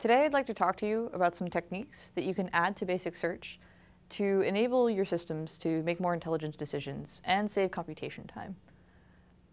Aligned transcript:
Today 0.00 0.24
I'd 0.24 0.32
like 0.32 0.46
to 0.46 0.54
talk 0.54 0.76
to 0.76 0.86
you 0.86 1.10
about 1.12 1.36
some 1.36 1.50
techniques 1.50 2.10
that 2.14 2.24
you 2.24 2.34
can 2.34 2.48
add 2.54 2.74
to 2.76 2.86
basic 2.86 3.14
search 3.14 3.60
to 4.08 4.40
enable 4.40 4.88
your 4.88 5.04
systems 5.04 5.58
to 5.58 5.82
make 5.82 6.00
more 6.00 6.14
intelligent 6.14 6.56
decisions 6.56 7.20
and 7.26 7.50
save 7.50 7.70
computation 7.70 8.26
time. 8.26 8.56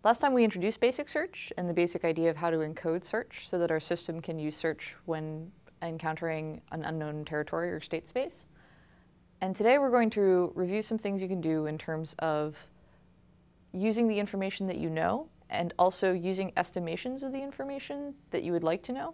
Last 0.05 0.19
time 0.19 0.33
we 0.33 0.45
introduced 0.45 0.79
basic 0.79 1.09
search 1.09 1.51
and 1.57 1.69
the 1.69 1.73
basic 1.73 2.05
idea 2.05 2.29
of 2.29 2.37
how 2.37 2.49
to 2.49 2.59
encode 2.59 3.03
search 3.03 3.49
so 3.49 3.57
that 3.57 3.71
our 3.71 3.81
system 3.81 4.21
can 4.21 4.39
use 4.39 4.55
search 4.55 4.95
when 5.03 5.51
encountering 5.81 6.61
an 6.71 6.85
unknown 6.85 7.25
territory 7.25 7.69
or 7.69 7.81
state 7.81 8.07
space. 8.07 8.45
And 9.41 9.53
today 9.53 9.79
we're 9.79 9.91
going 9.91 10.11
to 10.11 10.53
review 10.55 10.81
some 10.81 10.97
things 10.97 11.21
you 11.21 11.27
can 11.27 11.41
do 11.41 11.65
in 11.65 11.77
terms 11.77 12.15
of 12.19 12.55
using 13.73 14.07
the 14.07 14.17
information 14.17 14.65
that 14.67 14.77
you 14.77 14.89
know 14.89 15.27
and 15.49 15.73
also 15.77 16.13
using 16.13 16.53
estimations 16.55 17.23
of 17.23 17.33
the 17.33 17.41
information 17.41 18.13
that 18.31 18.43
you 18.43 18.53
would 18.53 18.63
like 18.63 18.81
to 18.83 18.93
know 18.93 19.13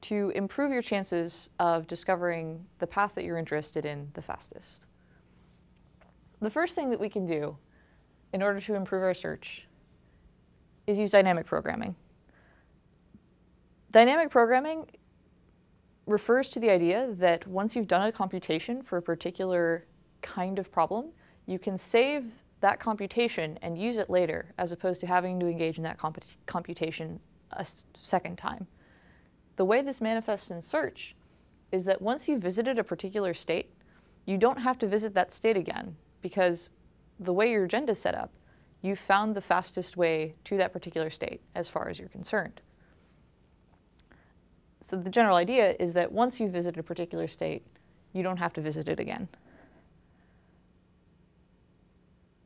to 0.00 0.30
improve 0.34 0.72
your 0.72 0.82
chances 0.82 1.50
of 1.58 1.86
discovering 1.86 2.64
the 2.78 2.86
path 2.86 3.14
that 3.14 3.24
you're 3.24 3.38
interested 3.38 3.84
in 3.84 4.08
the 4.14 4.22
fastest. 4.22 4.86
The 6.40 6.50
first 6.50 6.74
thing 6.74 6.90
that 6.90 7.00
we 7.00 7.08
can 7.08 7.26
do 7.26 7.56
in 8.32 8.42
order 8.42 8.60
to 8.60 8.74
improve 8.74 9.02
our 9.02 9.14
search 9.14 9.66
is 10.86 10.98
use 10.98 11.10
dynamic 11.10 11.46
programming. 11.46 11.94
Dynamic 13.90 14.30
programming 14.30 14.86
refers 16.06 16.48
to 16.50 16.60
the 16.60 16.70
idea 16.70 17.08
that 17.14 17.46
once 17.46 17.74
you've 17.74 17.88
done 17.88 18.06
a 18.06 18.12
computation 18.12 18.82
for 18.82 18.98
a 18.98 19.02
particular 19.02 19.84
kind 20.22 20.58
of 20.58 20.70
problem, 20.70 21.06
you 21.46 21.58
can 21.58 21.76
save 21.76 22.24
that 22.60 22.80
computation 22.80 23.58
and 23.62 23.78
use 23.78 23.98
it 23.98 24.10
later 24.10 24.52
as 24.58 24.72
opposed 24.72 25.00
to 25.00 25.06
having 25.06 25.38
to 25.40 25.46
engage 25.46 25.76
in 25.76 25.84
that 25.84 25.98
comp 25.98 26.18
computation 26.46 27.20
a 27.52 27.66
second 28.02 28.36
time. 28.36 28.66
The 29.58 29.64
way 29.64 29.82
this 29.82 30.00
manifests 30.00 30.52
in 30.52 30.62
search 30.62 31.16
is 31.72 31.82
that 31.84 32.00
once 32.00 32.28
you've 32.28 32.40
visited 32.40 32.78
a 32.78 32.84
particular 32.84 33.34
state, 33.34 33.68
you 34.24 34.38
don't 34.38 34.56
have 34.56 34.78
to 34.78 34.86
visit 34.86 35.14
that 35.14 35.32
state 35.32 35.56
again 35.56 35.96
because 36.22 36.70
the 37.18 37.32
way 37.32 37.50
your 37.50 37.64
agenda 37.64 37.90
is 37.90 37.98
set 37.98 38.14
up, 38.14 38.30
you've 38.82 39.00
found 39.00 39.34
the 39.34 39.40
fastest 39.40 39.96
way 39.96 40.36
to 40.44 40.56
that 40.58 40.72
particular 40.72 41.10
state 41.10 41.40
as 41.56 41.68
far 41.68 41.88
as 41.88 41.98
you're 41.98 42.08
concerned. 42.08 42.60
So 44.80 44.94
the 44.94 45.10
general 45.10 45.36
idea 45.36 45.74
is 45.80 45.92
that 45.94 46.12
once 46.12 46.38
you've 46.38 46.52
visited 46.52 46.78
a 46.78 46.84
particular 46.84 47.26
state, 47.26 47.66
you 48.12 48.22
don't 48.22 48.36
have 48.36 48.52
to 48.52 48.60
visit 48.60 48.86
it 48.86 49.00
again. 49.00 49.26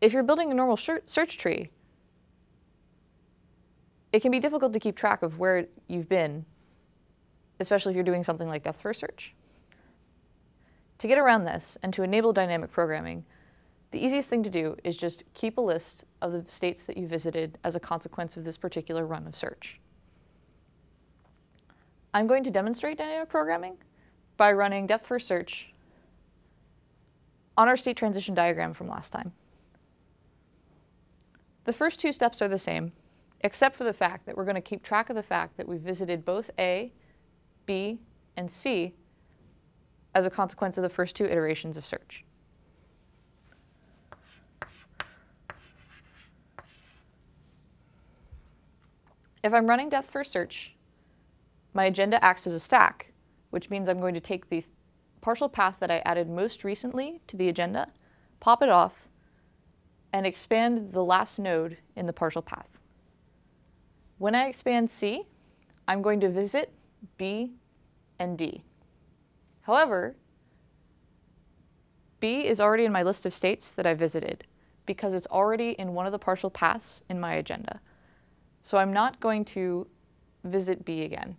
If 0.01 0.15
you're 0.15 0.23
building 0.23 0.51
a 0.51 0.55
normal 0.55 0.79
search 0.79 1.37
tree, 1.37 1.69
it 4.15 4.21
can 4.21 4.31
be 4.31 4.41
difficult 4.41 4.73
to 4.73 4.81
keep 4.81 4.97
track 4.97 5.23
of 5.23 5.39
where 5.39 5.67
you've 5.89 6.09
been 6.09 6.47
especially 7.63 7.93
if 7.93 7.97
you're 7.97 8.05
doing 8.05 8.25
something 8.25 8.49
like 8.49 8.65
depth 8.65 8.81
first 8.81 9.01
search. 9.01 9.35
To 10.99 11.09
get 11.09 11.19
around 11.19 11.45
this 11.45 11.79
and 11.83 11.93
to 11.95 12.03
enable 12.03 12.33
dynamic 12.33 12.71
programming, 12.71 13.25
the 13.91 14.05
easiest 14.05 14.29
thing 14.31 14.43
to 14.43 14.51
do 14.51 14.77
is 14.85 14.97
just 14.97 15.25
keep 15.35 15.59
a 15.59 15.61
list 15.61 16.05
of 16.21 16.33
the 16.33 16.45
states 16.45 16.83
that 16.85 16.97
you 16.97 17.07
visited 17.07 17.59
as 17.65 17.75
a 17.75 17.81
consequence 17.81 18.37
of 18.37 18.45
this 18.45 18.57
particular 18.57 19.07
run 19.07 19.27
of 19.27 19.35
search. 19.35 19.81
I'm 22.15 22.27
going 22.27 22.45
to 22.45 22.51
demonstrate 22.51 22.99
dynamic 22.99 23.29
programming 23.29 23.79
by 24.37 24.53
running 24.53 24.87
depth 24.87 25.07
first 25.07 25.27
search 25.27 25.73
on 27.57 27.69
our 27.69 27.77
state 27.77 27.97
transition 27.97 28.35
diagram 28.35 28.75
from 28.75 28.89
last 28.89 29.11
time. 29.11 29.33
The 31.65 31.73
first 31.73 32.01
two 32.01 32.13
steps 32.13 32.43
are 32.43 32.49
the 32.49 32.59
same, 32.59 32.93
except 33.41 33.77
for 33.77 33.85
the 33.85 33.93
fact 33.93 34.27
that 34.27 34.37
we're 34.37 34.45
going 34.45 34.55
to 34.55 34.61
keep 34.61 34.83
track 34.83 35.11
of 35.11 35.17
the 35.17 35.23
fact 35.23 35.57
that 35.57 35.69
we 35.69 35.79
visited 35.79 36.25
both 36.25 36.51
A 36.59 36.93
B, 37.67 37.99
and 38.37 38.51
C 38.51 38.95
as 40.15 40.27
a 40.27 40.31
consequence 40.31 40.77
of 40.77 40.83
the 40.83 40.89
first 40.89 41.17
two 41.17 41.25
iterations 41.25 41.77
of 41.77 41.87
search. 41.87 42.25
If 49.43 49.53
I'm 49.53 49.67
running 49.67 49.89
depth 49.89 50.11
first 50.11 50.31
search, 50.31 50.75
my 51.75 51.85
agenda 51.85 52.23
acts 52.25 52.47
as 52.47 52.53
a 52.53 52.61
stack, 52.61 53.13
which 53.51 53.71
means 53.71 53.89
I'm 53.89 54.01
going 54.01 54.15
to 54.15 54.21
take 54.21 54.49
the 54.49 54.65
partial 55.21 55.49
path 55.49 55.79
that 55.81 55.91
I 55.91 55.99
added 56.05 56.29
most 56.29 56.65
recently 56.65 57.21
to 57.27 57.37
the 57.37 57.49
agenda, 57.49 57.89
pop 58.41 58.63
it 58.63 58.69
off, 58.69 59.09
and 60.13 60.27
expand 60.27 60.93
the 60.93 61.03
last 61.03 61.39
node 61.39 61.79
in 61.97 62.07
the 62.07 62.13
partial 62.13 62.43
path. 62.43 62.69
When 64.19 64.35
I 64.35 64.47
expand 64.47 64.91
C, 64.91 65.23
I'm 65.89 66.03
going 66.03 66.21
to 66.21 66.29
visit 66.29 66.73
B, 67.17 67.53
and 68.23 68.39
D. 68.39 68.63
However, 69.63 70.15
B 72.21 72.47
is 72.47 72.61
already 72.61 72.85
in 72.85 72.93
my 72.93 73.03
list 73.03 73.27
of 73.27 73.35
states 73.35 73.73
that 73.73 73.85
I 73.85 73.95
visited 73.95 74.45
because 74.87 75.13
it's 75.13 75.27
already 75.27 75.71
in 75.73 75.93
one 75.93 76.07
of 76.07 76.13
the 76.13 76.21
partial 76.21 76.49
paths 76.49 77.03
in 77.09 77.19
my 77.19 77.35
agenda. 77.35 77.81
So 78.63 78.79
I'm 78.79 78.93
not 78.93 79.19
going 79.19 79.45
to 79.47 79.89
visit 80.45 80.85
B 80.85 81.03
again. 81.03 81.37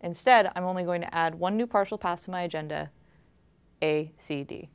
Instead, 0.00 0.50
I'm 0.56 0.64
only 0.64 0.84
going 0.84 1.02
to 1.02 1.14
add 1.14 1.34
one 1.34 1.58
new 1.58 1.66
partial 1.66 1.98
path 1.98 2.24
to 2.24 2.30
my 2.30 2.42
agenda, 2.42 2.90
A, 3.82 4.10
C, 4.16 4.44
D. 4.44 4.70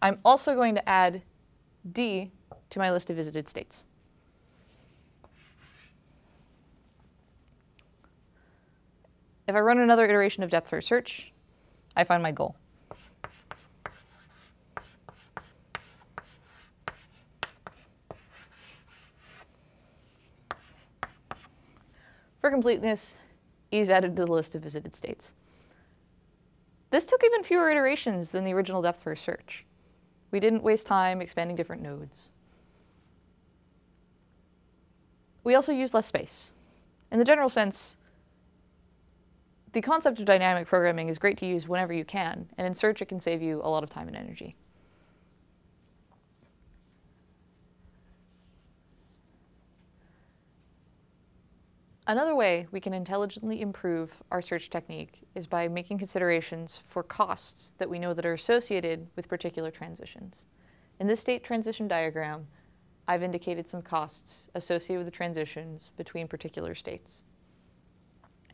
I'm 0.00 0.18
also 0.24 0.54
going 0.54 0.74
to 0.74 0.88
add 0.88 1.20
D 1.92 2.30
to 2.70 2.78
my 2.78 2.90
list 2.90 3.10
of 3.10 3.16
visited 3.16 3.48
states. 3.48 3.85
If 9.48 9.54
I 9.54 9.60
run 9.60 9.78
another 9.78 10.04
iteration 10.04 10.42
of 10.42 10.50
depth 10.50 10.68
first 10.68 10.88
search, 10.88 11.32
I 11.96 12.04
find 12.04 12.22
my 12.22 12.32
goal. 12.32 12.56
For 22.40 22.50
completeness, 22.50 23.14
E 23.72 23.78
is 23.78 23.90
added 23.90 24.16
to 24.16 24.24
the 24.24 24.32
list 24.32 24.54
of 24.54 24.62
visited 24.62 24.94
states. 24.94 25.32
This 26.90 27.04
took 27.04 27.22
even 27.24 27.42
fewer 27.42 27.70
iterations 27.70 28.30
than 28.30 28.44
the 28.44 28.52
original 28.52 28.82
depth 28.82 29.02
first 29.02 29.24
search. 29.24 29.64
We 30.30 30.40
didn't 30.40 30.62
waste 30.62 30.86
time 30.86 31.20
expanding 31.20 31.56
different 31.56 31.82
nodes. 31.82 32.28
We 35.44 35.54
also 35.54 35.72
used 35.72 35.94
less 35.94 36.06
space. 36.06 36.50
In 37.10 37.18
the 37.18 37.24
general 37.24 37.48
sense, 37.48 37.96
the 39.76 39.82
concept 39.82 40.18
of 40.18 40.24
dynamic 40.24 40.66
programming 40.66 41.10
is 41.10 41.18
great 41.18 41.36
to 41.36 41.44
use 41.44 41.68
whenever 41.68 41.92
you 41.92 42.02
can, 42.02 42.48
and 42.56 42.66
in 42.66 42.72
search 42.72 43.02
it 43.02 43.10
can 43.10 43.20
save 43.20 43.42
you 43.42 43.60
a 43.62 43.68
lot 43.68 43.82
of 43.82 43.90
time 43.90 44.08
and 44.08 44.16
energy. 44.16 44.56
Another 52.06 52.34
way 52.34 52.66
we 52.70 52.80
can 52.80 52.94
intelligently 52.94 53.60
improve 53.60 54.10
our 54.30 54.40
search 54.40 54.70
technique 54.70 55.20
is 55.34 55.46
by 55.46 55.68
making 55.68 55.98
considerations 55.98 56.82
for 56.88 57.02
costs 57.02 57.74
that 57.76 57.90
we 57.90 57.98
know 57.98 58.14
that 58.14 58.24
are 58.24 58.32
associated 58.32 59.06
with 59.14 59.28
particular 59.28 59.70
transitions. 59.70 60.46
In 61.00 61.06
this 61.06 61.20
state 61.20 61.44
transition 61.44 61.86
diagram, 61.86 62.46
I've 63.08 63.22
indicated 63.22 63.68
some 63.68 63.82
costs 63.82 64.48
associated 64.54 65.04
with 65.04 65.12
the 65.12 65.18
transitions 65.18 65.90
between 65.98 66.28
particular 66.28 66.74
states. 66.74 67.20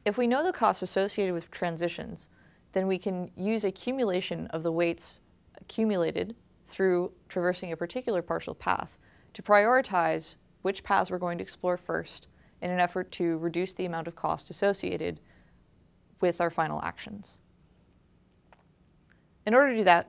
If 0.04 0.18
we 0.18 0.26
know 0.26 0.42
the 0.42 0.52
costs 0.52 0.82
associated 0.82 1.32
with 1.32 1.50
transitions, 1.50 2.28
then 2.72 2.86
we 2.86 2.98
can 2.98 3.30
use 3.36 3.64
accumulation 3.64 4.48
of 4.48 4.62
the 4.62 4.72
weights 4.72 5.20
accumulated 5.60 6.34
through 6.68 7.12
traversing 7.28 7.72
a 7.72 7.76
particular 7.76 8.22
partial 8.22 8.54
path 8.54 8.98
to 9.34 9.42
prioritize 9.42 10.34
which 10.62 10.82
paths 10.82 11.10
we're 11.10 11.18
going 11.18 11.38
to 11.38 11.42
explore 11.42 11.76
first 11.76 12.26
in 12.62 12.70
an 12.70 12.80
effort 12.80 13.12
to 13.12 13.38
reduce 13.38 13.72
the 13.72 13.84
amount 13.84 14.08
of 14.08 14.16
cost 14.16 14.50
associated 14.50 15.20
with 16.20 16.40
our 16.40 16.50
final 16.50 16.80
actions. 16.82 17.38
In 19.46 19.54
order 19.54 19.70
to 19.70 19.76
do 19.78 19.84
that, 19.84 20.08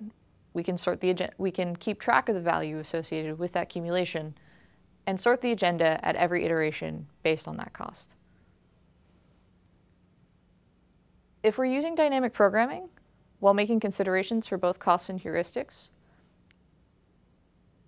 we 0.53 0.63
can 0.63 0.77
sort 0.77 1.01
the 1.01 1.29
we 1.37 1.51
can 1.51 1.75
keep 1.75 1.99
track 1.99 2.29
of 2.29 2.35
the 2.35 2.41
value 2.41 2.79
associated 2.79 3.39
with 3.39 3.51
that 3.53 3.63
accumulation 3.63 4.35
and 5.07 5.19
sort 5.19 5.41
the 5.41 5.51
agenda 5.51 5.99
at 6.05 6.15
every 6.15 6.45
iteration 6.45 7.07
based 7.23 7.47
on 7.47 7.57
that 7.57 7.73
cost. 7.73 8.13
If 11.43 11.57
we're 11.57 11.65
using 11.65 11.93
dynamic 11.93 12.31
programming 12.31 12.87
while 13.41 13.53
making 13.53 13.81
considerations 13.81 14.47
for 14.47 14.57
both 14.57 14.79
costs 14.79 15.09
and 15.09 15.21
heuristics, 15.21 15.89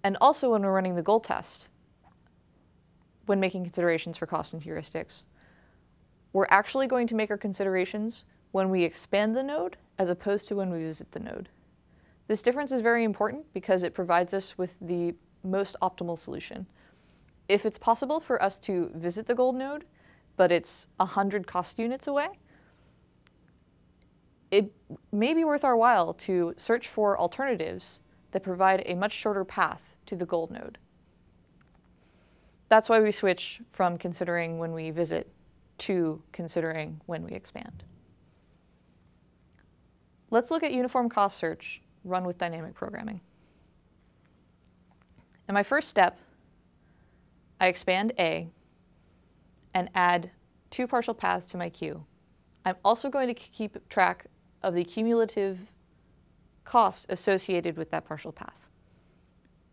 and 0.03 0.17
also 0.19 0.51
when 0.51 0.61
we're 0.61 0.73
running 0.73 0.95
the 0.95 1.01
goal 1.01 1.21
test, 1.21 1.69
when 3.25 3.39
making 3.39 3.63
considerations 3.63 4.17
for 4.17 4.25
costs 4.27 4.53
and 4.53 4.61
heuristics, 4.61 5.23
we're 6.33 6.47
actually 6.49 6.85
going 6.85 7.07
to 7.07 7.15
make 7.15 7.31
our 7.31 7.37
considerations 7.37 8.25
when 8.51 8.69
we 8.69 8.83
expand 8.83 9.35
the 9.35 9.41
node 9.41 9.77
as 9.97 10.09
opposed 10.09 10.49
to 10.49 10.55
when 10.57 10.69
we 10.69 10.79
visit 10.79 11.09
the 11.11 11.19
node. 11.19 11.47
This 12.27 12.41
difference 12.41 12.73
is 12.73 12.81
very 12.81 13.05
important 13.05 13.45
because 13.53 13.83
it 13.83 13.93
provides 13.93 14.33
us 14.33 14.57
with 14.57 14.75
the 14.81 15.15
most 15.43 15.77
optimal 15.81 16.19
solution. 16.19 16.65
if 17.47 17.65
it's 17.65 17.77
possible 17.77 18.19
for 18.19 18.41
us 18.41 18.57
to 18.59 18.89
visit 18.95 19.27
the 19.27 19.35
goal 19.35 19.53
node, 19.53 19.85
but 20.35 20.51
it's 20.51 20.87
100 20.97 21.45
cost 21.47 21.77
units 21.79 22.07
away, 22.07 22.27
it 24.55 24.71
may 25.11 25.33
be 25.33 25.43
worth 25.43 25.65
our 25.65 25.75
while 25.75 26.13
to 26.13 26.53
search 26.55 26.87
for 26.87 27.19
alternatives 27.19 27.99
that 28.31 28.41
provide 28.41 28.83
a 28.85 28.95
much 28.95 29.11
shorter 29.11 29.43
path 29.43 29.97
to 30.05 30.15
the 30.15 30.25
goal 30.25 30.47
node. 30.49 30.77
That's 32.69 32.87
why 32.87 33.01
we 33.01 33.11
switch 33.11 33.59
from 33.73 33.97
considering 33.97 34.57
when 34.57 34.71
we 34.71 34.91
visit 34.91 35.27
to 35.79 36.21
considering 36.31 37.01
when 37.05 37.25
we 37.25 37.33
expand. 37.33 37.83
Let's 40.31 40.51
look 40.51 40.63
at 40.63 40.71
uniform 40.71 41.09
cost 41.09 41.37
search 41.37 41.81
run 42.05 42.23
with 42.23 42.37
dynamic 42.37 42.75
programming. 42.75 43.19
In 45.49 45.53
my 45.53 45.63
first 45.63 45.89
step, 45.89 46.17
I 47.59 47.67
expand 47.67 48.13
A 48.19 48.47
and 49.73 49.89
add 49.95 50.31
two 50.69 50.87
partial 50.87 51.13
paths 51.13 51.45
to 51.47 51.57
my 51.57 51.69
queue. 51.69 52.05
I'm 52.63 52.77
also 52.85 53.09
going 53.09 53.27
to 53.27 53.33
keep 53.33 53.77
track 53.89 54.27
of 54.65 54.73
the 54.73 54.83
cumulative 54.83 55.59
cost 56.63 57.05
associated 57.09 57.77
with 57.77 57.91
that 57.91 58.03
partial 58.03 58.31
path. 58.31 58.67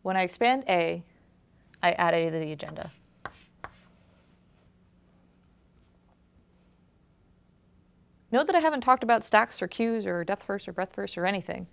When 0.02 0.18
I 0.18 0.22
expand 0.22 0.64
A, 0.68 1.02
I 1.82 1.92
add 1.92 2.12
A 2.12 2.30
to 2.30 2.38
the 2.38 2.52
agenda. 2.52 2.92
Note 8.30 8.46
that 8.46 8.54
I 8.54 8.60
haven't 8.60 8.82
talked 8.82 9.02
about 9.02 9.24
stacks 9.24 9.62
or 9.62 9.66
queues 9.66 10.04
or 10.06 10.24
depth 10.24 10.42
first 10.42 10.68
or 10.68 10.72
breadth 10.72 10.94
first 10.94 11.16
or 11.16 11.24
anything. 11.24 11.66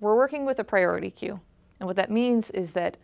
We're 0.00 0.16
working 0.16 0.46
with 0.46 0.58
a 0.58 0.64
priority 0.64 1.10
queue. 1.10 1.38
And 1.78 1.86
what 1.86 1.96
that 1.96 2.10
means 2.10 2.50
is 2.52 2.72
that 2.72 2.96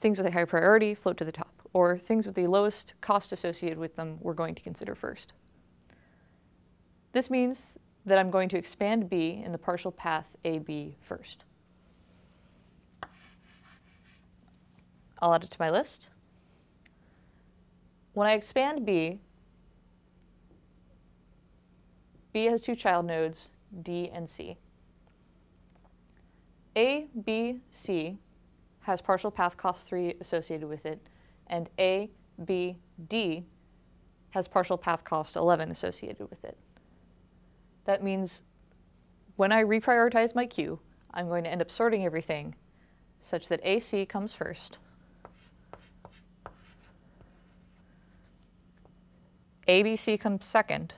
things 0.00 0.16
with 0.16 0.28
a 0.28 0.30
high 0.30 0.44
priority 0.44 0.94
float 0.94 1.16
to 1.18 1.24
the 1.24 1.32
top, 1.32 1.52
or 1.72 1.98
things 1.98 2.24
with 2.26 2.36
the 2.36 2.46
lowest 2.46 2.94
cost 3.00 3.32
associated 3.32 3.78
with 3.78 3.96
them 3.96 4.18
we're 4.20 4.34
going 4.34 4.54
to 4.54 4.62
consider 4.62 4.94
first. 4.94 5.32
This 7.12 7.30
means 7.30 7.76
that 8.06 8.18
I'm 8.18 8.30
going 8.30 8.48
to 8.50 8.58
expand 8.58 9.08
B 9.10 9.42
in 9.44 9.52
the 9.52 9.58
partial 9.58 9.92
path 9.92 10.34
AB 10.44 10.96
first. 11.00 11.44
I'll 15.20 15.34
add 15.34 15.44
it 15.44 15.50
to 15.50 15.60
my 15.60 15.70
list. 15.70 16.08
When 18.14 18.26
I 18.26 18.32
expand 18.32 18.86
B, 18.86 19.20
B 22.32 22.44
has 22.46 22.62
two 22.62 22.74
child 22.74 23.06
nodes, 23.06 23.50
D 23.82 24.10
and 24.12 24.28
C. 24.28 24.56
A, 26.76 27.08
B, 27.24 27.60
C 27.70 28.16
has 28.80 29.02
partial 29.02 29.30
path 29.30 29.56
cost 29.56 29.88
3 29.88 30.14
associated 30.20 30.68
with 30.68 30.86
it, 30.86 31.00
and 31.48 31.68
A, 31.78 32.10
B, 32.44 32.76
D 33.08 33.44
has 34.30 34.48
partial 34.48 34.78
path 34.78 35.04
cost 35.04 35.36
11 35.36 35.70
associated 35.70 36.30
with 36.30 36.44
it. 36.44 36.56
That 37.84 38.02
means 38.02 38.42
when 39.36 39.52
I 39.52 39.62
reprioritize 39.64 40.34
my 40.34 40.46
queue, 40.46 40.78
I'm 41.12 41.28
going 41.28 41.44
to 41.44 41.50
end 41.50 41.62
up 41.62 41.70
sorting 41.70 42.04
everything 42.04 42.54
such 43.20 43.48
that 43.48 43.60
AC 43.62 44.06
comes 44.06 44.34
first. 44.34 44.78
ABC 49.66 50.18
comes 50.18 50.44
second. 50.44 50.94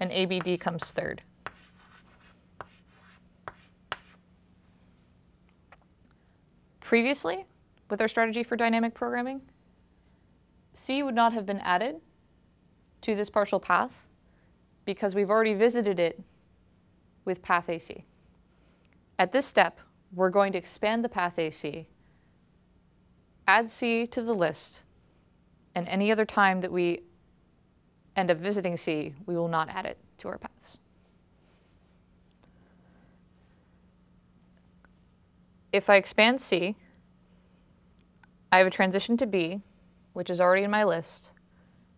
And 0.00 0.12
ABD 0.12 0.60
comes 0.60 0.84
third. 0.86 1.22
Previously, 6.80 7.46
with 7.90 8.00
our 8.00 8.08
strategy 8.08 8.42
for 8.42 8.56
dynamic 8.56 8.92
programming, 8.92 9.40
C 10.76 11.02
would 11.02 11.14
not 11.14 11.32
have 11.32 11.46
been 11.46 11.60
added 11.60 12.02
to 13.00 13.14
this 13.14 13.30
partial 13.30 13.58
path 13.58 14.06
because 14.84 15.14
we've 15.14 15.30
already 15.30 15.54
visited 15.54 15.98
it 15.98 16.22
with 17.24 17.40
path 17.40 17.70
AC. 17.70 18.04
At 19.18 19.32
this 19.32 19.46
step, 19.46 19.80
we're 20.12 20.28
going 20.28 20.52
to 20.52 20.58
expand 20.58 21.02
the 21.02 21.08
path 21.08 21.38
AC, 21.38 21.86
add 23.48 23.70
C 23.70 24.06
to 24.08 24.22
the 24.22 24.34
list, 24.34 24.82
and 25.74 25.88
any 25.88 26.12
other 26.12 26.26
time 26.26 26.60
that 26.60 26.70
we 26.70 27.00
end 28.14 28.30
up 28.30 28.36
visiting 28.36 28.76
C, 28.76 29.14
we 29.24 29.34
will 29.34 29.48
not 29.48 29.70
add 29.70 29.86
it 29.86 29.96
to 30.18 30.28
our 30.28 30.36
paths. 30.36 30.76
If 35.72 35.88
I 35.88 35.96
expand 35.96 36.42
C, 36.42 36.76
I 38.52 38.58
have 38.58 38.66
a 38.66 38.70
transition 38.70 39.16
to 39.16 39.26
B, 39.26 39.62
which 40.16 40.30
is 40.30 40.40
already 40.40 40.62
in 40.62 40.70
my 40.70 40.82
list, 40.82 41.30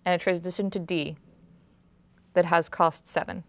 and 0.05 0.13
a 0.13 0.19
transition 0.19 0.73
to 0.73 0.81
D 0.81 1.17
that 2.35 2.47
has 2.47 2.69
cost 2.69 3.07
7. 3.07 3.45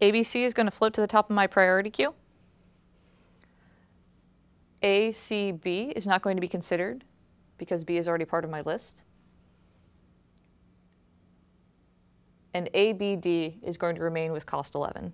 ABC 0.00 0.36
is 0.36 0.54
going 0.54 0.64
to 0.64 0.70
float 0.70 0.94
to 0.94 1.02
the 1.02 1.06
top 1.06 1.28
of 1.28 1.36
my 1.36 1.46
priority 1.46 1.90
queue. 1.90 2.14
ACB 4.82 5.92
is 5.92 6.06
not 6.06 6.22
going 6.22 6.38
to 6.38 6.40
be 6.40 6.48
considered 6.48 7.04
because 7.58 7.84
B 7.84 7.98
is 7.98 8.08
already 8.08 8.24
part 8.24 8.44
of 8.44 8.50
my 8.50 8.62
list. 8.62 9.02
And 12.58 12.68
ABD 12.74 13.62
is 13.62 13.76
going 13.76 13.94
to 13.94 14.02
remain 14.02 14.32
with 14.32 14.44
cost 14.44 14.74
11. 14.74 15.12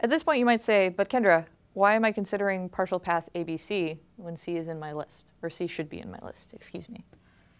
At 0.00 0.08
this 0.08 0.22
point, 0.22 0.38
you 0.38 0.46
might 0.46 0.62
say, 0.62 0.88
but 0.88 1.10
Kendra, 1.10 1.44
why 1.74 1.94
am 1.94 2.04
I 2.06 2.12
considering 2.12 2.70
partial 2.70 2.98
path 2.98 3.28
ABC 3.34 3.98
when 4.16 4.38
C 4.38 4.56
is 4.56 4.68
in 4.68 4.78
my 4.78 4.94
list, 4.94 5.32
or 5.42 5.50
C 5.50 5.66
should 5.66 5.90
be 5.90 5.98
in 5.98 6.10
my 6.10 6.18
list, 6.22 6.54
excuse 6.54 6.88
me, 6.88 7.04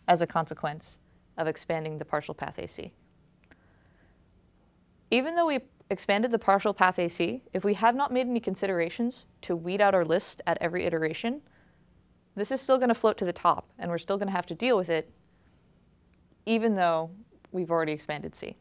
as 0.09 0.23
a 0.23 0.26
consequence 0.26 0.99
of 1.37 1.47
expanding 1.47 1.99
the 1.99 2.05
partial 2.05 2.35
path 2.35 2.59
AC. 2.59 2.93
Even 5.11 5.35
though 5.35 5.47
we 5.47 5.61
expanded 5.90 6.31
the 6.31 6.38
partial 6.38 6.75
path 6.75 6.99
AC, 6.99 7.43
if 7.52 7.64
we 7.64 7.75
have 7.75 7.95
not 7.95 8.12
made 8.12 8.26
any 8.26 8.40
considerations 8.40 9.26
to 9.43 9.55
weed 9.55 9.81
out 9.81 9.95
our 9.95 10.05
list 10.05 10.43
at 10.47 10.59
every 10.61 10.85
iteration, 10.85 11.40
this 12.35 12.50
is 12.50 12.61
still 12.61 12.76
going 12.76 12.88
to 12.88 12.95
float 12.95 13.16
to 13.19 13.25
the 13.25 13.33
top, 13.33 13.69
and 13.78 13.90
we're 13.90 13.99
still 13.99 14.19
going 14.19 14.28
to 14.28 14.33
have 14.33 14.47
to 14.47 14.55
deal 14.55 14.76
with 14.76 14.88
it, 14.88 15.11
even 16.45 16.75
though 16.75 17.11
we've 17.52 17.71
already 17.71 17.93
expanded 17.93 18.35
C. 18.35 18.57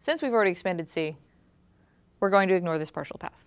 Since 0.00 0.22
we've 0.22 0.32
already 0.32 0.50
expanded 0.50 0.88
C, 0.88 1.16
we're 2.20 2.30
going 2.30 2.48
to 2.48 2.54
ignore 2.54 2.78
this 2.78 2.90
partial 2.90 3.18
path 3.18 3.44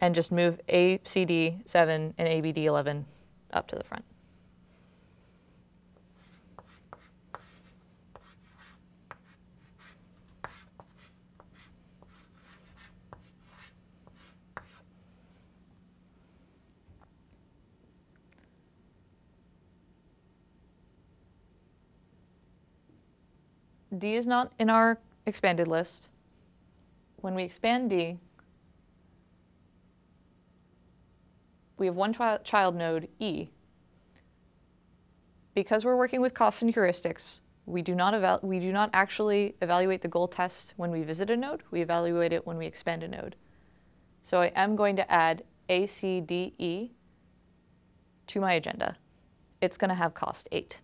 and 0.00 0.14
just 0.14 0.30
move 0.30 0.60
ACD7 0.68 2.14
and 2.18 2.28
ABD11 2.28 3.04
up 3.52 3.66
to 3.68 3.76
the 3.76 3.84
front. 3.84 4.04
D 23.98 24.14
is 24.14 24.26
not 24.26 24.52
in 24.58 24.70
our 24.70 24.98
expanded 25.26 25.68
list. 25.68 26.08
When 27.20 27.34
we 27.34 27.42
expand 27.42 27.90
D, 27.90 28.18
we 31.78 31.86
have 31.86 31.96
one 31.96 32.12
child 32.12 32.76
node, 32.76 33.08
E. 33.18 33.48
Because 35.54 35.84
we're 35.84 35.96
working 35.96 36.20
with 36.20 36.34
costs 36.34 36.62
and 36.62 36.74
heuristics, 36.74 37.40
we 37.66 37.80
do, 37.80 37.94
not 37.94 38.44
we 38.44 38.60
do 38.60 38.72
not 38.72 38.90
actually 38.92 39.54
evaluate 39.62 40.02
the 40.02 40.08
goal 40.08 40.28
test 40.28 40.74
when 40.76 40.90
we 40.90 41.02
visit 41.02 41.30
a 41.30 41.36
node. 41.36 41.62
We 41.70 41.80
evaluate 41.80 42.32
it 42.32 42.46
when 42.46 42.58
we 42.58 42.66
expand 42.66 43.02
a 43.02 43.08
node. 43.08 43.36
So 44.22 44.40
I 44.40 44.46
am 44.54 44.76
going 44.76 44.96
to 44.96 45.10
add 45.10 45.44
ACDE 45.68 46.90
to 48.26 48.40
my 48.40 48.52
agenda. 48.54 48.96
It's 49.60 49.78
going 49.78 49.88
to 49.88 49.94
have 49.94 50.12
cost 50.12 50.48
8. 50.52 50.76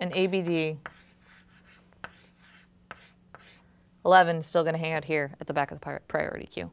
And 0.00 0.12
ABD 0.12 0.78
11 4.04 4.36
is 4.36 4.46
still 4.46 4.62
going 4.62 4.74
to 4.74 4.80
hang 4.80 4.92
out 4.92 5.04
here 5.04 5.34
at 5.40 5.46
the 5.46 5.54
back 5.54 5.70
of 5.70 5.80
the 5.80 6.00
priority 6.08 6.46
queue. 6.46 6.70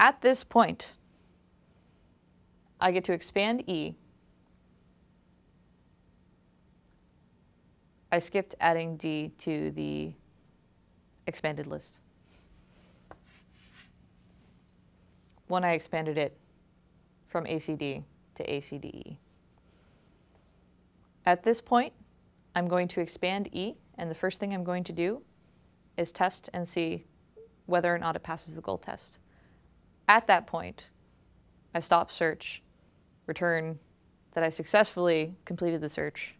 At 0.00 0.20
this 0.20 0.42
point, 0.42 0.92
I 2.80 2.90
get 2.90 3.04
to 3.04 3.12
expand 3.12 3.68
E. 3.68 3.94
I 8.10 8.18
skipped 8.18 8.54
adding 8.60 8.96
D 8.96 9.32
to 9.38 9.70
the 9.70 10.12
expanded 11.26 11.66
list. 11.66 12.00
When 15.46 15.64
I 15.64 15.72
expanded 15.72 16.18
it 16.18 16.36
from 17.28 17.44
ACD 17.44 18.02
to 18.34 18.44
ACDE. 18.44 19.16
At 21.24 21.44
this 21.44 21.60
point, 21.60 21.92
I'm 22.54 22.68
going 22.68 22.88
to 22.88 23.00
expand 23.00 23.48
E, 23.54 23.76
and 23.96 24.10
the 24.10 24.14
first 24.14 24.40
thing 24.40 24.52
I'm 24.52 24.64
going 24.64 24.84
to 24.84 24.92
do 24.92 25.22
is 25.96 26.10
test 26.10 26.50
and 26.52 26.68
see 26.68 27.04
whether 27.66 27.94
or 27.94 27.98
not 27.98 28.16
it 28.16 28.22
passes 28.22 28.54
the 28.54 28.60
goal 28.60 28.78
test. 28.78 29.18
At 30.08 30.26
that 30.26 30.46
point, 30.46 30.90
I 31.74 31.80
stop 31.80 32.10
search, 32.10 32.62
return 33.26 33.78
that 34.32 34.42
I 34.42 34.48
successfully 34.48 35.34
completed 35.44 35.80
the 35.80 35.88
search, 35.88 36.34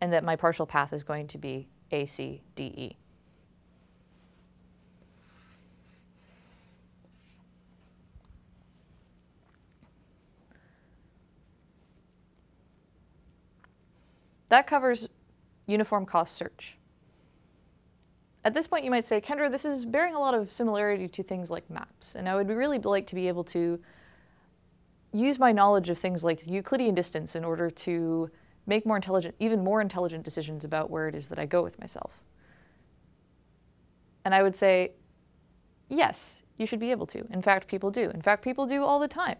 and 0.00 0.12
that 0.12 0.24
my 0.24 0.36
partial 0.36 0.66
path 0.66 0.92
is 0.92 1.02
going 1.02 1.26
to 1.28 1.38
be 1.38 1.68
ACDE. 1.92 2.96
That 14.50 14.66
covers 14.66 15.08
uniform 15.66 16.04
cost 16.04 16.34
search. 16.34 16.76
At 18.44 18.54
this 18.54 18.66
point, 18.66 18.84
you 18.84 18.90
might 18.90 19.06
say, 19.06 19.20
Kendra, 19.20 19.50
this 19.50 19.64
is 19.64 19.84
bearing 19.84 20.14
a 20.14 20.18
lot 20.18 20.34
of 20.34 20.50
similarity 20.50 21.08
to 21.08 21.22
things 21.22 21.50
like 21.50 21.68
maps, 21.70 22.14
and 22.14 22.28
I 22.28 22.34
would 22.34 22.48
really 22.48 22.78
like 22.78 23.06
to 23.08 23.14
be 23.14 23.28
able 23.28 23.44
to 23.44 23.78
use 25.12 25.38
my 25.38 25.52
knowledge 25.52 25.88
of 25.88 25.98
things 25.98 26.24
like 26.24 26.46
Euclidean 26.46 26.94
distance 26.94 27.36
in 27.36 27.44
order 27.44 27.70
to 27.70 28.30
make 28.66 28.86
more 28.86 28.96
intelligent, 28.96 29.34
even 29.38 29.62
more 29.62 29.80
intelligent 29.80 30.24
decisions 30.24 30.64
about 30.64 30.90
where 30.90 31.08
it 31.08 31.14
is 31.14 31.28
that 31.28 31.38
I 31.38 31.46
go 31.46 31.62
with 31.62 31.78
myself. 31.78 32.22
And 34.24 34.34
I 34.34 34.42
would 34.42 34.56
say, 34.56 34.92
yes, 35.88 36.42
you 36.58 36.66
should 36.66 36.80
be 36.80 36.90
able 36.90 37.06
to. 37.08 37.26
In 37.30 37.42
fact, 37.42 37.68
people 37.68 37.90
do. 37.90 38.10
In 38.10 38.22
fact, 38.22 38.42
people 38.42 38.66
do 38.66 38.84
all 38.84 38.98
the 38.98 39.08
time. 39.08 39.36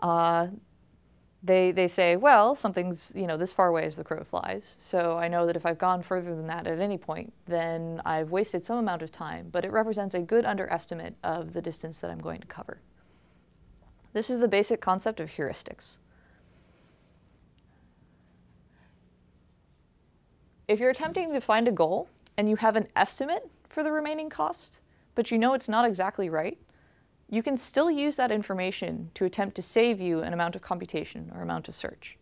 Uh, 0.00 0.48
they, 1.42 1.70
they 1.70 1.88
say, 1.88 2.16
well, 2.16 2.54
something's, 2.54 3.10
you 3.14 3.26
know, 3.26 3.36
this 3.36 3.52
far 3.52 3.68
away 3.68 3.84
as 3.84 3.96
the 3.96 4.04
crow 4.04 4.22
flies. 4.24 4.76
So 4.78 5.16
I 5.16 5.28
know 5.28 5.46
that 5.46 5.56
if 5.56 5.64
I've 5.64 5.78
gone 5.78 6.02
further 6.02 6.34
than 6.36 6.46
that 6.48 6.66
at 6.66 6.80
any 6.80 6.98
point, 6.98 7.32
then 7.46 8.02
I've 8.04 8.30
wasted 8.30 8.64
some 8.64 8.78
amount 8.78 9.02
of 9.02 9.10
time, 9.10 9.48
but 9.50 9.64
it 9.64 9.72
represents 9.72 10.14
a 10.14 10.20
good 10.20 10.44
underestimate 10.44 11.14
of 11.24 11.54
the 11.54 11.62
distance 11.62 12.00
that 12.00 12.10
I'm 12.10 12.20
going 12.20 12.40
to 12.40 12.46
cover. 12.46 12.78
This 14.12 14.28
is 14.28 14.38
the 14.38 14.48
basic 14.48 14.80
concept 14.80 15.20
of 15.20 15.30
heuristics. 15.30 15.96
If 20.68 20.78
you're 20.78 20.90
attempting 20.90 21.32
to 21.32 21.40
find 21.40 21.68
a 21.68 21.72
goal 21.72 22.08
and 22.36 22.48
you 22.48 22.56
have 22.56 22.76
an 22.76 22.86
estimate 22.96 23.48
for 23.68 23.82
the 23.82 23.90
remaining 23.90 24.28
cost, 24.28 24.80
but 25.14 25.30
you 25.30 25.38
know 25.38 25.54
it's 25.54 25.68
not 25.68 25.86
exactly 25.86 26.28
right, 26.28 26.58
you 27.30 27.44
can 27.44 27.56
still 27.56 27.90
use 27.90 28.16
that 28.16 28.32
information 28.32 29.08
to 29.14 29.24
attempt 29.24 29.54
to 29.54 29.62
save 29.62 30.00
you 30.00 30.20
an 30.20 30.32
amount 30.32 30.56
of 30.56 30.62
computation 30.62 31.30
or 31.32 31.42
amount 31.42 31.68
of 31.68 31.74
search. 31.76 32.18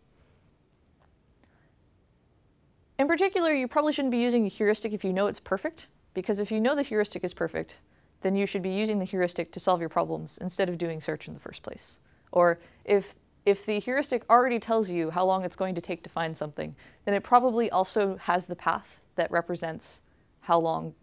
In 2.99 3.07
particular, 3.07 3.51
you 3.51 3.67
probably 3.67 3.91
shouldn't 3.91 4.11
be 4.11 4.19
using 4.19 4.45
a 4.45 4.49
heuristic 4.49 4.93
if 4.93 5.03
you 5.03 5.11
know 5.11 5.25
it's 5.25 5.39
perfect, 5.39 5.87
because 6.13 6.39
if 6.39 6.51
you 6.51 6.59
know 6.59 6.75
the 6.75 6.83
heuristic 6.83 7.23
is 7.23 7.33
perfect, 7.33 7.79
then 8.21 8.35
you 8.35 8.45
should 8.45 8.61
be 8.61 8.69
using 8.69 8.99
the 8.99 9.05
heuristic 9.05 9.51
to 9.53 9.59
solve 9.59 9.79
your 9.79 9.89
problems 9.89 10.37
instead 10.41 10.69
of 10.69 10.77
doing 10.77 11.01
search 11.01 11.27
in 11.27 11.33
the 11.33 11.39
first 11.39 11.63
place. 11.63 11.97
Or 12.31 12.59
if, 12.85 13.15
if 13.45 13.65
the 13.65 13.79
heuristic 13.79 14.23
already 14.29 14.59
tells 14.59 14.91
you 14.91 15.09
how 15.09 15.25
long 15.25 15.43
it's 15.43 15.55
going 15.55 15.73
to 15.73 15.81
take 15.81 16.03
to 16.03 16.09
find 16.09 16.37
something, 16.37 16.75
then 17.05 17.15
it 17.15 17.23
probably 17.23 17.71
also 17.71 18.15
has 18.17 18.45
the 18.45 18.55
path 18.55 18.99
that 19.15 19.31
represents 19.31 20.01
how 20.41 20.59
long, 20.59 20.93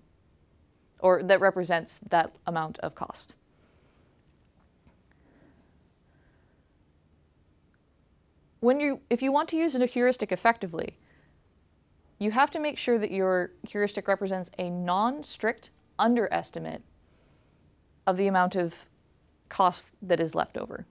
or 1.01 1.25
that 1.25 1.41
represents 1.41 1.99
that 2.11 2.37
amount 2.47 2.79
of 2.81 2.95
cost. 2.95 3.35
When 8.61 8.81
you, 8.81 9.01
if 9.11 9.23
you 9.23 9.33
want 9.33 9.49
to 9.51 9.57
use 9.57 9.75
a 9.75 9.87
heuristic 9.87 10.33
effectively, 10.33 10.97
you 12.19 12.31
have 12.31 12.51
to 12.53 12.59
make 12.59 12.79
sure 12.79 12.99
that 12.99 13.11
your 13.11 13.51
heuristic 13.69 14.09
represents 14.09 14.51
a 14.59 14.71
non-strict 14.71 15.71
underestimate 15.99 16.83
of 18.07 18.17
the 18.17 18.27
amount 18.27 18.57
of 18.57 18.75
cost 19.49 19.93
that 20.03 20.21
is 20.21 20.35
left 20.35 20.57
over. 20.57 20.87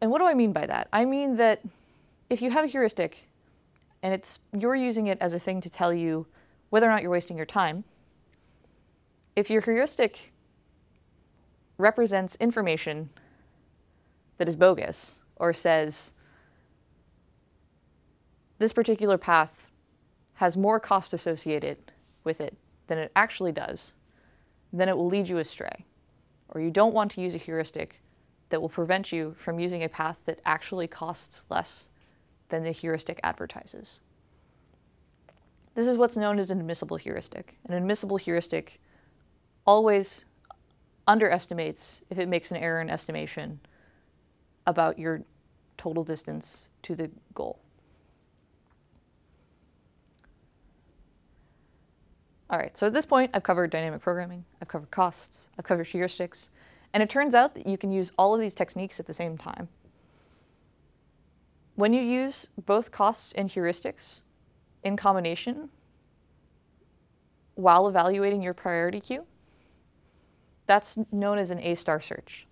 And 0.00 0.10
what 0.10 0.18
do 0.18 0.26
I 0.26 0.34
mean 0.34 0.52
by 0.52 0.66
that? 0.66 0.88
I 0.92 1.04
mean 1.04 1.36
that 1.36 1.62
if 2.30 2.42
you 2.42 2.50
have 2.50 2.64
a 2.64 2.68
heuristic 2.68 3.28
and 4.02 4.12
it's 4.12 4.38
you're 4.56 4.76
using 4.76 5.08
it 5.08 5.18
as 5.20 5.32
a 5.32 5.38
thing 5.38 5.60
to 5.62 5.70
tell 5.70 5.92
you 5.92 6.26
whether 6.70 6.86
or 6.86 6.90
not 6.90 7.02
you're 7.02 7.10
wasting 7.10 7.36
your 7.36 7.46
time, 7.46 7.84
if 9.34 9.50
your 9.50 9.62
heuristic 9.62 10.32
represents 11.78 12.36
information 12.36 13.10
that 14.38 14.48
is 14.48 14.56
bogus 14.56 15.16
or 15.36 15.52
says 15.52 16.12
this 18.58 18.72
particular 18.72 19.18
path 19.18 19.66
has 20.34 20.56
more 20.56 20.80
cost 20.80 21.12
associated 21.14 21.78
with 22.24 22.40
it 22.40 22.56
than 22.86 22.98
it 22.98 23.12
actually 23.16 23.52
does, 23.52 23.92
then 24.72 24.88
it 24.88 24.96
will 24.96 25.08
lead 25.08 25.28
you 25.28 25.38
astray. 25.38 25.84
Or 26.50 26.60
you 26.60 26.70
don't 26.70 26.94
want 26.94 27.10
to 27.12 27.20
use 27.20 27.34
a 27.34 27.38
heuristic 27.38 28.00
that 28.48 28.60
will 28.60 28.68
prevent 28.68 29.12
you 29.12 29.34
from 29.38 29.58
using 29.58 29.82
a 29.82 29.88
path 29.88 30.18
that 30.26 30.40
actually 30.44 30.86
costs 30.86 31.44
less 31.50 31.88
than 32.48 32.62
the 32.62 32.70
heuristic 32.70 33.18
advertises. 33.24 34.00
This 35.74 35.86
is 35.86 35.98
what's 35.98 36.16
known 36.16 36.38
as 36.38 36.50
an 36.50 36.60
admissible 36.60 36.96
heuristic. 36.96 37.58
An 37.68 37.74
admissible 37.74 38.16
heuristic 38.16 38.80
always 39.66 40.24
underestimates 41.06 42.02
if 42.08 42.18
it 42.18 42.28
makes 42.28 42.50
an 42.50 42.56
error 42.56 42.80
in 42.80 42.88
estimation 42.88 43.60
about 44.66 44.98
your 44.98 45.22
total 45.78 46.02
distance 46.04 46.68
to 46.82 46.94
the 46.94 47.10
goal. 47.34 47.58
All 52.48 52.58
right, 52.58 52.76
so 52.78 52.86
at 52.86 52.92
this 52.92 53.04
point, 53.04 53.32
I've 53.34 53.42
covered 53.42 53.70
dynamic 53.70 54.00
programming, 54.00 54.44
I've 54.62 54.68
covered 54.68 54.90
costs, 54.90 55.48
I've 55.58 55.64
covered 55.64 55.86
heuristics, 55.86 56.50
and 56.92 57.02
it 57.02 57.10
turns 57.10 57.34
out 57.34 57.54
that 57.54 57.66
you 57.66 57.76
can 57.76 57.90
use 57.90 58.12
all 58.16 58.34
of 58.34 58.40
these 58.40 58.54
techniques 58.54 59.00
at 59.00 59.06
the 59.06 59.12
same 59.12 59.36
time. 59.36 59.68
When 61.74 61.92
you 61.92 62.00
use 62.00 62.46
both 62.64 62.92
costs 62.92 63.32
and 63.36 63.50
heuristics 63.50 64.20
in 64.84 64.96
combination 64.96 65.70
while 67.56 67.88
evaluating 67.88 68.42
your 68.42 68.54
priority 68.54 69.00
queue, 69.00 69.24
that's 70.66 70.98
known 71.10 71.38
as 71.38 71.50
an 71.50 71.60
A-star 71.60 72.00
search. 72.00 72.45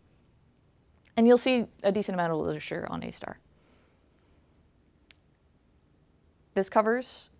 And 1.16 1.26
you'll 1.28 1.38
see 1.38 1.66
a 1.82 1.92
decent 1.92 2.14
amount 2.14 2.32
of 2.32 2.38
literature 2.38 2.86
on 2.90 3.02
A-star. 3.04 3.38
This 6.54 6.68
covers 6.68 7.30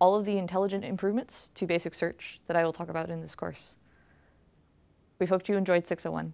all 0.00 0.14
of 0.14 0.24
the 0.24 0.38
intelligent 0.38 0.84
improvements 0.84 1.50
to 1.56 1.66
basic 1.66 1.94
search 1.94 2.38
that 2.46 2.56
I 2.56 2.64
will 2.64 2.72
talk 2.72 2.88
about 2.88 3.10
in 3.10 3.20
this 3.20 3.34
course. 3.34 3.76
We 5.18 5.26
hope 5.26 5.48
you 5.48 5.56
enjoyed 5.56 5.86
601. 5.88 6.32